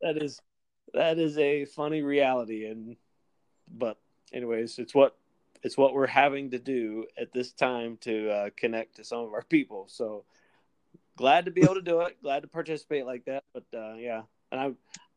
that 0.00 0.20
is 0.20 0.40
that 0.94 1.18
is 1.18 1.36
a 1.38 1.66
funny 1.66 2.02
reality, 2.02 2.66
and 2.66 2.96
but 3.70 3.98
anyways, 4.32 4.78
it's 4.78 4.94
what 4.94 5.16
it's 5.62 5.76
what 5.76 5.94
we're 5.94 6.06
having 6.06 6.50
to 6.50 6.58
do 6.58 7.06
at 7.18 7.32
this 7.32 7.52
time 7.52 7.98
to 8.00 8.30
uh, 8.30 8.50
connect 8.56 8.96
to 8.96 9.04
some 9.04 9.20
of 9.20 9.32
our 9.32 9.42
people. 9.42 9.86
So 9.88 10.24
glad 11.16 11.44
to 11.44 11.50
be 11.50 11.62
able 11.62 11.74
to 11.74 11.82
do 11.82 12.00
it. 12.00 12.20
Glad 12.22 12.40
to 12.40 12.48
participate 12.48 13.04
like 13.04 13.26
that. 13.26 13.44
But 13.52 13.64
uh, 13.74 13.94
yeah, 13.94 14.22
and 14.50 14.60
I, 14.60 14.72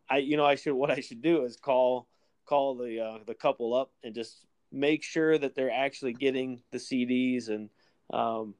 I, 0.09 0.17
you 0.17 0.37
know, 0.37 0.45
I 0.45 0.55
should 0.55 0.73
what 0.73 0.91
I 0.91 0.99
should 0.99 1.21
do 1.21 1.45
is 1.45 1.55
call 1.55 2.07
call 2.45 2.75
the 2.75 2.99
uh, 2.99 3.17
the 3.25 3.35
couple 3.35 3.73
up 3.73 3.91
and 4.03 4.13
just 4.13 4.45
make 4.71 5.03
sure 5.03 5.37
that 5.37 5.55
they're 5.55 5.71
actually 5.71 6.13
getting 6.13 6.61
the 6.71 6.77
CDs. 6.77 7.49
And 7.49 7.69
um, 8.11 8.55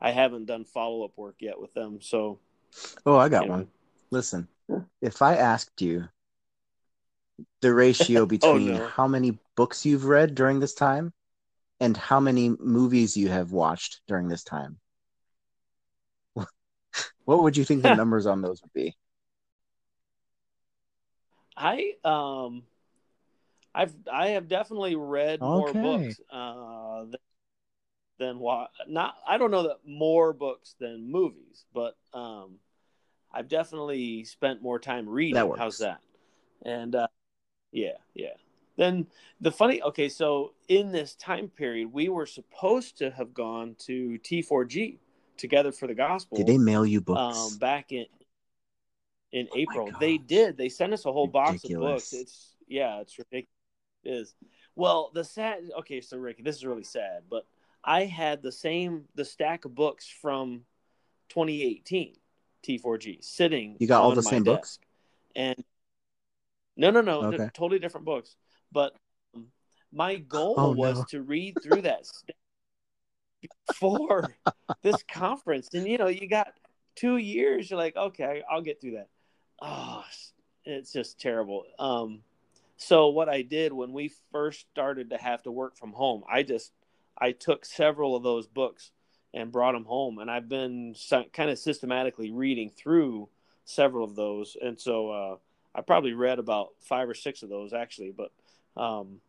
I 0.00 0.10
haven't 0.10 0.46
done 0.46 0.64
follow 0.64 1.04
up 1.04 1.12
work 1.16 1.36
yet 1.40 1.60
with 1.60 1.72
them. 1.74 2.00
So, 2.00 2.40
oh, 3.06 3.16
I 3.16 3.28
got 3.28 3.48
one. 3.48 3.68
Listen, 4.10 4.48
if 5.00 5.22
I 5.22 5.36
asked 5.36 5.80
you 5.80 6.08
the 7.60 7.72
ratio 7.72 8.26
between 8.26 8.70
oh, 8.70 8.78
no. 8.78 8.88
how 8.88 9.06
many 9.06 9.38
books 9.56 9.86
you've 9.86 10.04
read 10.04 10.34
during 10.34 10.60
this 10.60 10.74
time 10.74 11.12
and 11.80 11.96
how 11.96 12.20
many 12.20 12.50
movies 12.60 13.16
you 13.16 13.28
have 13.28 13.50
watched 13.52 14.00
during 14.06 14.28
this 14.28 14.44
time. 14.44 14.78
what 17.24 17.42
would 17.42 17.56
you 17.56 17.64
think 17.64 17.82
the 17.82 17.94
numbers 18.02 18.26
on 18.26 18.40
those 18.40 18.62
would 18.62 18.72
be? 18.72 18.96
I 21.56 21.94
um 22.04 22.62
I've 23.74 23.94
I 24.10 24.28
have 24.28 24.48
definitely 24.48 24.96
read 24.96 25.42
okay. 25.42 25.78
more 25.78 25.98
books 25.98 26.20
uh 26.30 27.00
than, 27.06 27.16
than 28.18 28.38
what 28.38 28.70
not 28.88 29.14
I 29.26 29.38
don't 29.38 29.50
know 29.50 29.64
that 29.64 29.78
more 29.86 30.32
books 30.32 30.74
than 30.78 31.10
movies, 31.10 31.64
but 31.74 31.96
um 32.12 32.56
I've 33.32 33.48
definitely 33.48 34.24
spent 34.24 34.62
more 34.62 34.78
time 34.78 35.08
reading. 35.08 35.34
That 35.34 35.58
How's 35.58 35.78
that? 35.78 36.00
And 36.64 36.94
uh 36.94 37.08
yeah, 37.72 37.96
yeah. 38.14 38.34
Then 38.76 39.06
the 39.40 39.52
funny, 39.52 39.82
okay, 39.82 40.08
so 40.08 40.54
in 40.68 40.92
this 40.92 41.14
time 41.14 41.48
period, 41.48 41.92
we 41.92 42.08
were 42.08 42.26
supposed 42.26 42.98
to 42.98 43.10
have 43.10 43.34
gone 43.34 43.76
to 43.80 44.18
T4G 44.22 44.98
together 45.36 45.72
for 45.72 45.86
the 45.86 45.94
gospel. 45.94 46.38
Did 46.38 46.46
they 46.46 46.58
mail 46.58 46.86
you 46.86 47.00
books? 47.00 47.52
Um, 47.52 47.58
back 47.58 47.92
in 47.92 48.06
in 49.32 49.48
oh 49.52 49.58
April, 49.58 49.90
they 49.98 50.18
did. 50.18 50.56
They 50.56 50.68
sent 50.68 50.92
us 50.92 51.04
a 51.04 51.12
whole 51.12 51.26
ridiculous. 51.26 51.62
box 51.62 51.74
of 51.74 51.80
books. 51.80 52.12
It's 52.12 52.54
yeah, 52.68 53.00
it's 53.00 53.18
ridiculous. 53.18 53.48
It 54.04 54.10
is 54.10 54.34
well 54.74 55.10
the 55.12 55.24
sad. 55.24 55.58
Okay, 55.80 56.00
so 56.00 56.16
Ricky, 56.16 56.42
this 56.42 56.56
is 56.56 56.64
really 56.64 56.84
sad, 56.84 57.22
but 57.30 57.46
I 57.84 58.04
had 58.04 58.42
the 58.42 58.52
same 58.52 59.04
the 59.14 59.24
stack 59.24 59.64
of 59.64 59.74
books 59.74 60.08
from 60.08 60.62
2018 61.30 62.14
T4G 62.66 63.24
sitting. 63.24 63.76
You 63.80 63.86
got 63.86 64.02
all 64.02 64.14
the 64.14 64.22
same 64.22 64.44
desk. 64.44 64.56
books, 64.56 64.78
and 65.34 65.64
no, 66.76 66.90
no, 66.90 67.00
no, 67.00 67.24
okay. 67.24 67.48
totally 67.54 67.78
different 67.78 68.06
books. 68.06 68.36
But 68.70 68.94
um, 69.34 69.48
my 69.92 70.16
goal 70.16 70.54
oh, 70.56 70.72
was 70.72 70.98
no. 70.98 71.04
to 71.10 71.22
read 71.22 71.56
through 71.62 71.82
that 71.82 72.06
before 73.66 74.34
this 74.82 75.02
conference, 75.10 75.68
and 75.74 75.86
you 75.86 75.98
know, 75.98 76.08
you 76.08 76.28
got 76.28 76.52
two 76.94 77.16
years. 77.16 77.70
You're 77.70 77.78
like, 77.78 77.96
okay, 77.96 78.42
I'll 78.50 78.62
get 78.62 78.80
through 78.80 78.92
that. 78.92 79.08
Oh, 79.60 80.04
it's 80.64 80.92
just 80.92 81.20
terrible. 81.20 81.64
Um, 81.78 82.20
so 82.76 83.08
what 83.08 83.28
I 83.28 83.42
did 83.42 83.72
when 83.72 83.92
we 83.92 84.12
first 84.32 84.66
started 84.72 85.10
to 85.10 85.16
have 85.16 85.42
to 85.44 85.52
work 85.52 85.76
from 85.76 85.92
home, 85.92 86.24
I 86.30 86.42
just 86.42 86.72
I 87.22 87.32
took 87.32 87.64
several 87.64 88.16
of 88.16 88.22
those 88.22 88.46
books 88.46 88.90
and 89.32 89.52
brought 89.52 89.72
them 89.72 89.84
home, 89.84 90.18
and 90.18 90.30
I've 90.30 90.48
been 90.48 90.94
kind 91.32 91.50
of 91.50 91.58
systematically 91.58 92.30
reading 92.30 92.70
through 92.70 93.28
several 93.64 94.04
of 94.04 94.14
those, 94.14 94.56
and 94.60 94.78
so. 94.78 95.10
Uh, 95.10 95.36
I 95.74 95.80
probably 95.80 96.12
read 96.12 96.38
about 96.38 96.70
five 96.80 97.08
or 97.08 97.14
six 97.14 97.42
of 97.42 97.48
those 97.48 97.72
actually, 97.72 98.12
but 98.12 98.30
um, 98.76 99.20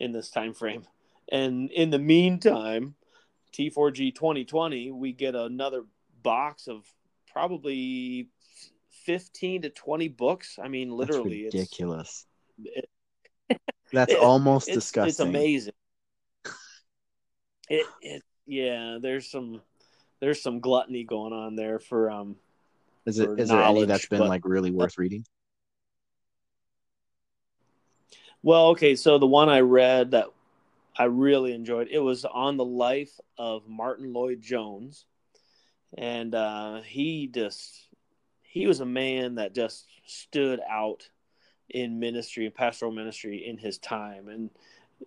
in 0.00 0.12
this 0.12 0.30
time 0.30 0.54
frame. 0.54 0.84
And 1.30 1.70
in 1.70 1.90
the 1.90 1.98
meantime, 1.98 2.94
T4G 3.52 4.14
2020, 4.14 4.90
we 4.90 5.12
get 5.12 5.34
another 5.34 5.84
box 6.22 6.68
of 6.68 6.84
probably 7.32 8.28
15 9.04 9.62
to 9.62 9.70
20 9.70 10.08
books. 10.08 10.58
I 10.62 10.68
mean, 10.68 10.90
literally, 10.90 11.44
That's 11.44 11.54
ridiculous. 11.54 12.26
It's, 12.64 12.88
it, 13.48 13.60
That's 13.92 14.12
it, 14.12 14.18
almost 14.18 14.68
it's, 14.68 14.76
disgusting. 14.76 15.08
It's 15.08 15.20
amazing. 15.20 15.74
It, 17.72 17.86
it, 18.02 18.22
yeah, 18.46 18.98
there's 19.00 19.30
some, 19.30 19.62
there's 20.20 20.42
some 20.42 20.60
gluttony 20.60 21.04
going 21.04 21.32
on 21.32 21.56
there 21.56 21.78
for, 21.78 22.10
um, 22.10 22.36
is 23.06 23.18
it, 23.18 23.30
is 23.38 23.48
there 23.48 23.62
any 23.62 23.86
that's 23.86 24.06
been 24.06 24.18
but, 24.18 24.28
like 24.28 24.44
really 24.44 24.70
worth 24.70 24.98
reading? 24.98 25.24
Well, 28.42 28.66
okay, 28.68 28.94
so 28.94 29.18
the 29.18 29.26
one 29.26 29.48
I 29.48 29.60
read 29.60 30.10
that 30.10 30.26
I 30.98 31.04
really 31.04 31.54
enjoyed 31.54 31.88
it 31.90 32.00
was 32.00 32.26
on 32.26 32.58
the 32.58 32.64
life 32.64 33.18
of 33.38 33.66
Martyn 33.66 34.12
Lloyd-Jones, 34.12 35.06
and 35.96 36.34
uh, 36.34 36.82
he 36.82 37.28
just 37.28 37.88
he 38.42 38.66
was 38.66 38.80
a 38.80 38.86
man 38.86 39.36
that 39.36 39.54
just 39.54 39.86
stood 40.04 40.60
out 40.68 41.08
in 41.70 42.00
ministry 42.00 42.44
and 42.44 42.54
pastoral 42.54 42.92
ministry 42.92 43.46
in 43.46 43.56
his 43.56 43.78
time, 43.78 44.28
and 44.28 44.50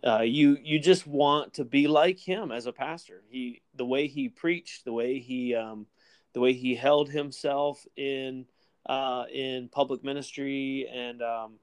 uh, 0.03 0.21
you 0.21 0.57
you 0.61 0.79
just 0.79 1.07
want 1.07 1.53
to 1.55 1.65
be 1.65 1.87
like 1.87 2.19
him 2.19 2.51
as 2.51 2.65
a 2.65 2.71
pastor. 2.71 3.23
He 3.29 3.61
the 3.75 3.85
way 3.85 4.07
he 4.07 4.29
preached, 4.29 4.85
the 4.85 4.93
way 4.93 5.19
he 5.19 5.55
um, 5.55 5.87
the 6.33 6.39
way 6.39 6.53
he 6.53 6.75
held 6.75 7.09
himself 7.09 7.85
in 7.95 8.45
uh, 8.85 9.25
in 9.33 9.69
public 9.69 10.03
ministry, 10.03 10.87
and 10.93 11.21
um, 11.21 11.53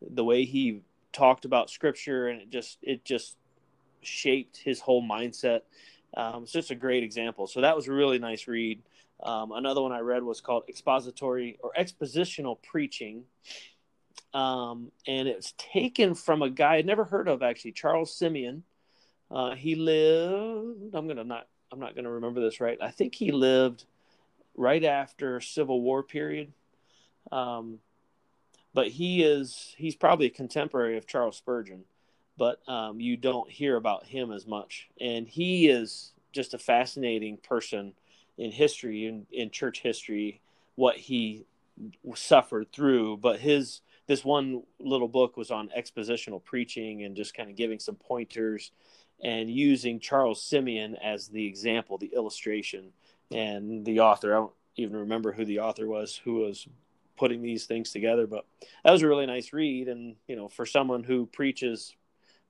the 0.00 0.24
way 0.24 0.44
he 0.44 0.82
talked 1.12 1.44
about 1.44 1.70
scripture, 1.70 2.28
and 2.28 2.40
it 2.42 2.50
just 2.50 2.78
it 2.82 3.04
just 3.04 3.36
shaped 4.02 4.56
his 4.56 4.80
whole 4.80 5.02
mindset. 5.02 5.60
Um, 6.16 6.44
it's 6.44 6.52
just 6.52 6.70
a 6.70 6.74
great 6.74 7.02
example. 7.02 7.46
So 7.46 7.60
that 7.60 7.76
was 7.76 7.86
a 7.86 7.92
really 7.92 8.18
nice 8.18 8.48
read. 8.48 8.82
Um, 9.22 9.52
another 9.52 9.82
one 9.82 9.92
I 9.92 10.00
read 10.00 10.22
was 10.22 10.40
called 10.40 10.64
Expository 10.68 11.58
or 11.62 11.72
Expositional 11.78 12.56
Preaching. 12.62 13.24
Um, 14.32 14.90
and 15.06 15.28
it's 15.28 15.54
taken 15.58 16.14
from 16.14 16.42
a 16.42 16.50
guy 16.50 16.76
I'd 16.76 16.86
never 16.86 17.04
heard 17.04 17.28
of 17.28 17.42
actually, 17.42 17.72
Charles 17.72 18.14
Simeon. 18.14 18.62
Uh, 19.30 19.54
he 19.54 19.74
lived. 19.74 20.94
I'm 20.94 21.06
gonna 21.06 21.24
not. 21.24 21.46
I'm 21.72 21.80
not 21.80 21.94
gonna 21.94 22.10
remember 22.10 22.40
this 22.40 22.60
right. 22.60 22.78
I 22.80 22.90
think 22.90 23.14
he 23.14 23.32
lived 23.32 23.84
right 24.56 24.84
after 24.84 25.40
Civil 25.40 25.80
War 25.82 26.02
period. 26.02 26.52
Um, 27.30 27.78
but 28.74 28.88
he 28.88 29.22
is. 29.22 29.74
He's 29.76 29.96
probably 29.96 30.26
a 30.26 30.30
contemporary 30.30 30.96
of 30.96 31.06
Charles 31.06 31.36
Spurgeon, 31.36 31.84
but 32.36 32.60
um, 32.68 33.00
you 33.00 33.16
don't 33.16 33.50
hear 33.50 33.76
about 33.76 34.06
him 34.06 34.32
as 34.32 34.46
much. 34.46 34.88
And 35.00 35.28
he 35.28 35.68
is 35.68 36.12
just 36.32 36.54
a 36.54 36.58
fascinating 36.58 37.36
person 37.36 37.94
in 38.38 38.50
history 38.50 39.06
in, 39.06 39.26
in 39.30 39.50
church 39.50 39.80
history 39.80 40.40
what 40.74 40.96
he 40.96 41.44
suffered 42.14 42.72
through 42.72 43.16
but 43.18 43.38
his 43.38 43.80
this 44.10 44.24
one 44.24 44.64
little 44.80 45.06
book 45.06 45.36
was 45.36 45.52
on 45.52 45.70
expositional 45.78 46.42
preaching 46.42 47.04
and 47.04 47.14
just 47.14 47.32
kind 47.32 47.48
of 47.48 47.54
giving 47.54 47.78
some 47.78 47.94
pointers 47.94 48.72
and 49.22 49.48
using 49.48 50.00
Charles 50.00 50.42
Simeon 50.42 50.96
as 50.96 51.28
the 51.28 51.46
example 51.46 51.96
the 51.96 52.10
illustration 52.12 52.90
and 53.30 53.84
the 53.84 54.00
author 54.00 54.34
I 54.34 54.38
don't 54.40 54.52
even 54.74 54.96
remember 54.96 55.30
who 55.30 55.44
the 55.44 55.60
author 55.60 55.86
was 55.86 56.20
who 56.24 56.40
was 56.40 56.66
putting 57.16 57.40
these 57.40 57.66
things 57.66 57.92
together 57.92 58.26
but 58.26 58.46
that 58.82 58.90
was 58.90 59.02
a 59.02 59.06
really 59.06 59.26
nice 59.26 59.52
read 59.52 59.86
and 59.86 60.16
you 60.26 60.34
know 60.34 60.48
for 60.48 60.66
someone 60.66 61.04
who 61.04 61.26
preaches 61.26 61.94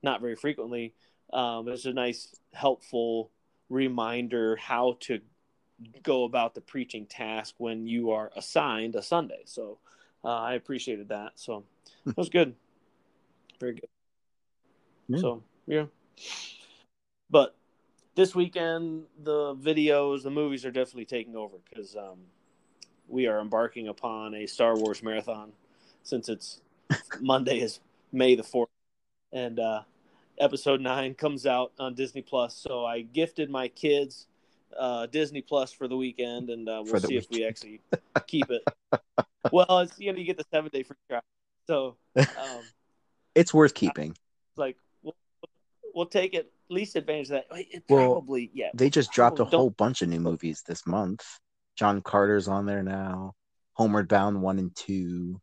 not 0.02 0.23
very 0.23 0.37
frequently 0.37 0.95
um, 1.31 1.69
it's 1.69 1.85
a 1.85 1.93
nice 1.93 2.35
helpful 2.55 3.31
reminder 3.69 4.57
how 4.57 4.97
to 5.00 5.21
go 6.02 6.25
about 6.25 6.55
the 6.55 6.62
preaching 6.62 7.05
task 7.05 7.55
when 7.59 7.87
you 7.87 8.12
are 8.12 8.31
assigned 8.35 8.95
a 8.97 9.02
Sunday. 9.02 9.43
So 9.45 9.79
uh, 10.25 10.29
I 10.29 10.55
appreciated 10.55 11.09
that. 11.09 11.33
So 11.37 11.65
it 12.07 12.17
was 12.17 12.29
good. 12.29 12.55
Very 13.59 13.75
good. 13.75 13.89
Yeah. 15.09 15.19
So, 15.19 15.43
yeah. 15.67 15.85
But 17.31 17.57
this 18.15 18.35
weekend, 18.35 19.05
the 19.23 19.55
videos, 19.55 20.23
the 20.23 20.31
movies 20.31 20.65
are 20.65 20.71
definitely 20.71 21.05
taking 21.05 21.37
over 21.37 21.57
because 21.69 21.97
um, 21.97 22.19
we 23.09 23.27
are 23.27 23.41
embarking 23.41 23.89
upon 23.89 24.35
a 24.35 24.47
Star 24.47 24.77
Wars 24.77 25.03
marathon 25.03 25.53
since 26.03 26.29
it's 26.29 26.61
Monday 27.21 27.61
is 27.61 27.81
May 28.12 28.35
the 28.35 28.43
4th. 28.43 28.67
And 29.33 29.61
uh, 29.61 29.83
episode 30.39 30.81
9 30.81 31.15
comes 31.15 31.47
out 31.47 31.73
on 31.79 31.95
Disney 31.95 32.23
Plus. 32.23 32.57
So 32.57 32.85
I 32.85 33.03
gifted 33.03 33.50
my 33.50 33.69
kids 33.69 34.27
uh, 34.79 35.07
Disney 35.07 35.43
Plus 35.43 35.73
for 35.73 35.89
the 35.89 35.97
weekend, 35.97 36.50
and 36.50 36.69
uh, 36.69 36.83
we'll 36.85 37.00
see 37.00 37.17
weekend. 37.17 37.25
if 37.25 37.31
we 37.31 37.45
actually 37.45 37.81
keep 38.27 38.50
it. 38.50 38.62
well, 39.52 39.80
it's 39.80 39.99
you 39.99 40.12
know 40.12 40.19
you 40.19 40.25
get 40.25 40.37
the 40.37 40.45
seven 40.52 40.71
day 40.73 40.83
free 40.83 40.97
trial, 41.09 41.23
so 41.66 41.97
um, 42.16 42.26
it's 43.35 43.52
worth 43.54 43.75
keeping. 43.75 44.16
like 44.57 44.76
we'll, 45.02 45.16
we'll, 45.95 46.07
take 46.07 46.35
it 46.35 46.52
least 46.69 46.97
advantage 46.97 47.30
of 47.30 47.42
that. 47.42 47.47
It 47.52 47.87
probably 47.88 48.47
well, 48.47 48.52
yeah. 48.54 48.71
They 48.75 48.90
just 48.90 49.12
dropped 49.12 49.40
a 49.40 49.45
whole 49.45 49.71
bunch 49.71 50.02
of 50.02 50.09
new 50.09 50.21
movies 50.21 50.62
this 50.66 50.87
month. 50.87 51.25
John 51.76 52.02
Carter's 52.02 52.49
on 52.49 52.66
there 52.66 52.83
now. 52.83 53.35
Homeward 53.75 54.09
Bound 54.09 54.42
one 54.42 54.59
and 54.59 54.75
two. 54.77 55.40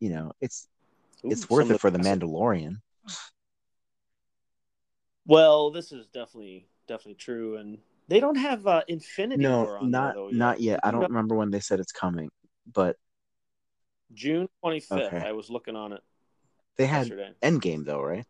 You 0.00 0.10
know, 0.10 0.32
it's 0.40 0.68
Ooh, 1.24 1.30
it's 1.30 1.48
worth 1.48 1.70
it 1.70 1.80
for 1.80 1.90
the 1.90 1.98
Mandalorian. 1.98 2.76
Well, 5.26 5.70
this 5.70 5.92
is 5.92 6.06
definitely 6.08 6.68
definitely 6.86 7.14
true. 7.14 7.56
And 7.56 7.78
they 8.08 8.20
don't 8.20 8.36
have 8.36 8.66
uh, 8.66 8.82
Infinity 8.88 9.42
no, 9.42 9.78
not, 9.80 10.14
though, 10.14 10.28
not 10.30 10.60
yet. 10.60 10.80
I 10.82 10.90
don't 10.90 11.02
remember 11.02 11.34
when 11.34 11.50
they 11.50 11.60
said 11.60 11.80
it's 11.80 11.92
coming, 11.92 12.30
but 12.72 12.96
June 14.12 14.48
25th. 14.64 14.92
Okay. 14.92 15.28
I 15.28 15.32
was 15.32 15.50
looking 15.50 15.76
on 15.76 15.92
it. 15.92 16.02
They 16.76 16.86
had 16.86 17.08
yesterday. 17.08 17.32
Endgame 17.42 17.84
though, 17.84 18.02
right? 18.02 18.24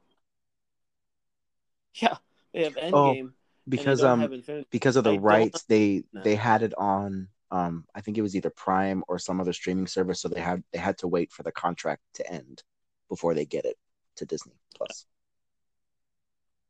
Yeah, 1.95 2.17
they 2.53 2.65
have 2.65 2.77
oh, 2.77 3.15
Endgame. 3.15 3.29
Oh, 3.29 3.33
because 3.69 4.05
um 4.05 4.43
because 4.71 4.97
of 4.97 5.05
the 5.05 5.15
I 5.15 5.17
rights 5.17 5.63
they 5.63 6.05
no. 6.13 6.23
they 6.23 6.35
had 6.35 6.63
it 6.63 6.75
on 6.77 7.29
um 7.51 7.87
I 7.95 8.03
think 8.03 8.19
it 8.19 8.23
was 8.23 8.37
either 8.37 8.51
Prime 8.51 9.03
or 9.09 9.19
some 9.19 9.41
other 9.41 9.55
streaming 9.55 9.87
service 9.87 10.21
so 10.21 10.29
they 10.29 10.41
had 10.41 10.63
they 10.73 10.79
had 10.79 10.99
to 10.99 11.09
wait 11.09 11.33
for 11.33 11.43
the 11.43 11.53
contract 11.53 12.03
to 12.15 12.31
end 12.31 12.63
before 13.09 13.33
they 13.33 13.47
get 13.47 13.65
it 13.65 13.77
to 14.17 14.27
Disney 14.27 14.53
Plus. 14.77 15.07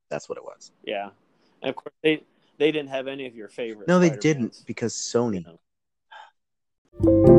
That's 0.08 0.28
what 0.28 0.38
it 0.38 0.44
was. 0.44 0.70
Yeah. 0.84 1.10
And 1.62 1.70
of 1.70 1.76
course, 1.76 1.94
they 2.02 2.22
they 2.58 2.70
didn't 2.70 2.90
have 2.90 3.08
any 3.08 3.26
of 3.26 3.34
your 3.34 3.48
favorites. 3.48 3.88
No, 3.88 3.98
they 3.98 4.10
didn't 4.10 4.62
because 4.66 4.94
Sony. 4.94 5.44
You 5.44 5.58
know. 7.02 7.33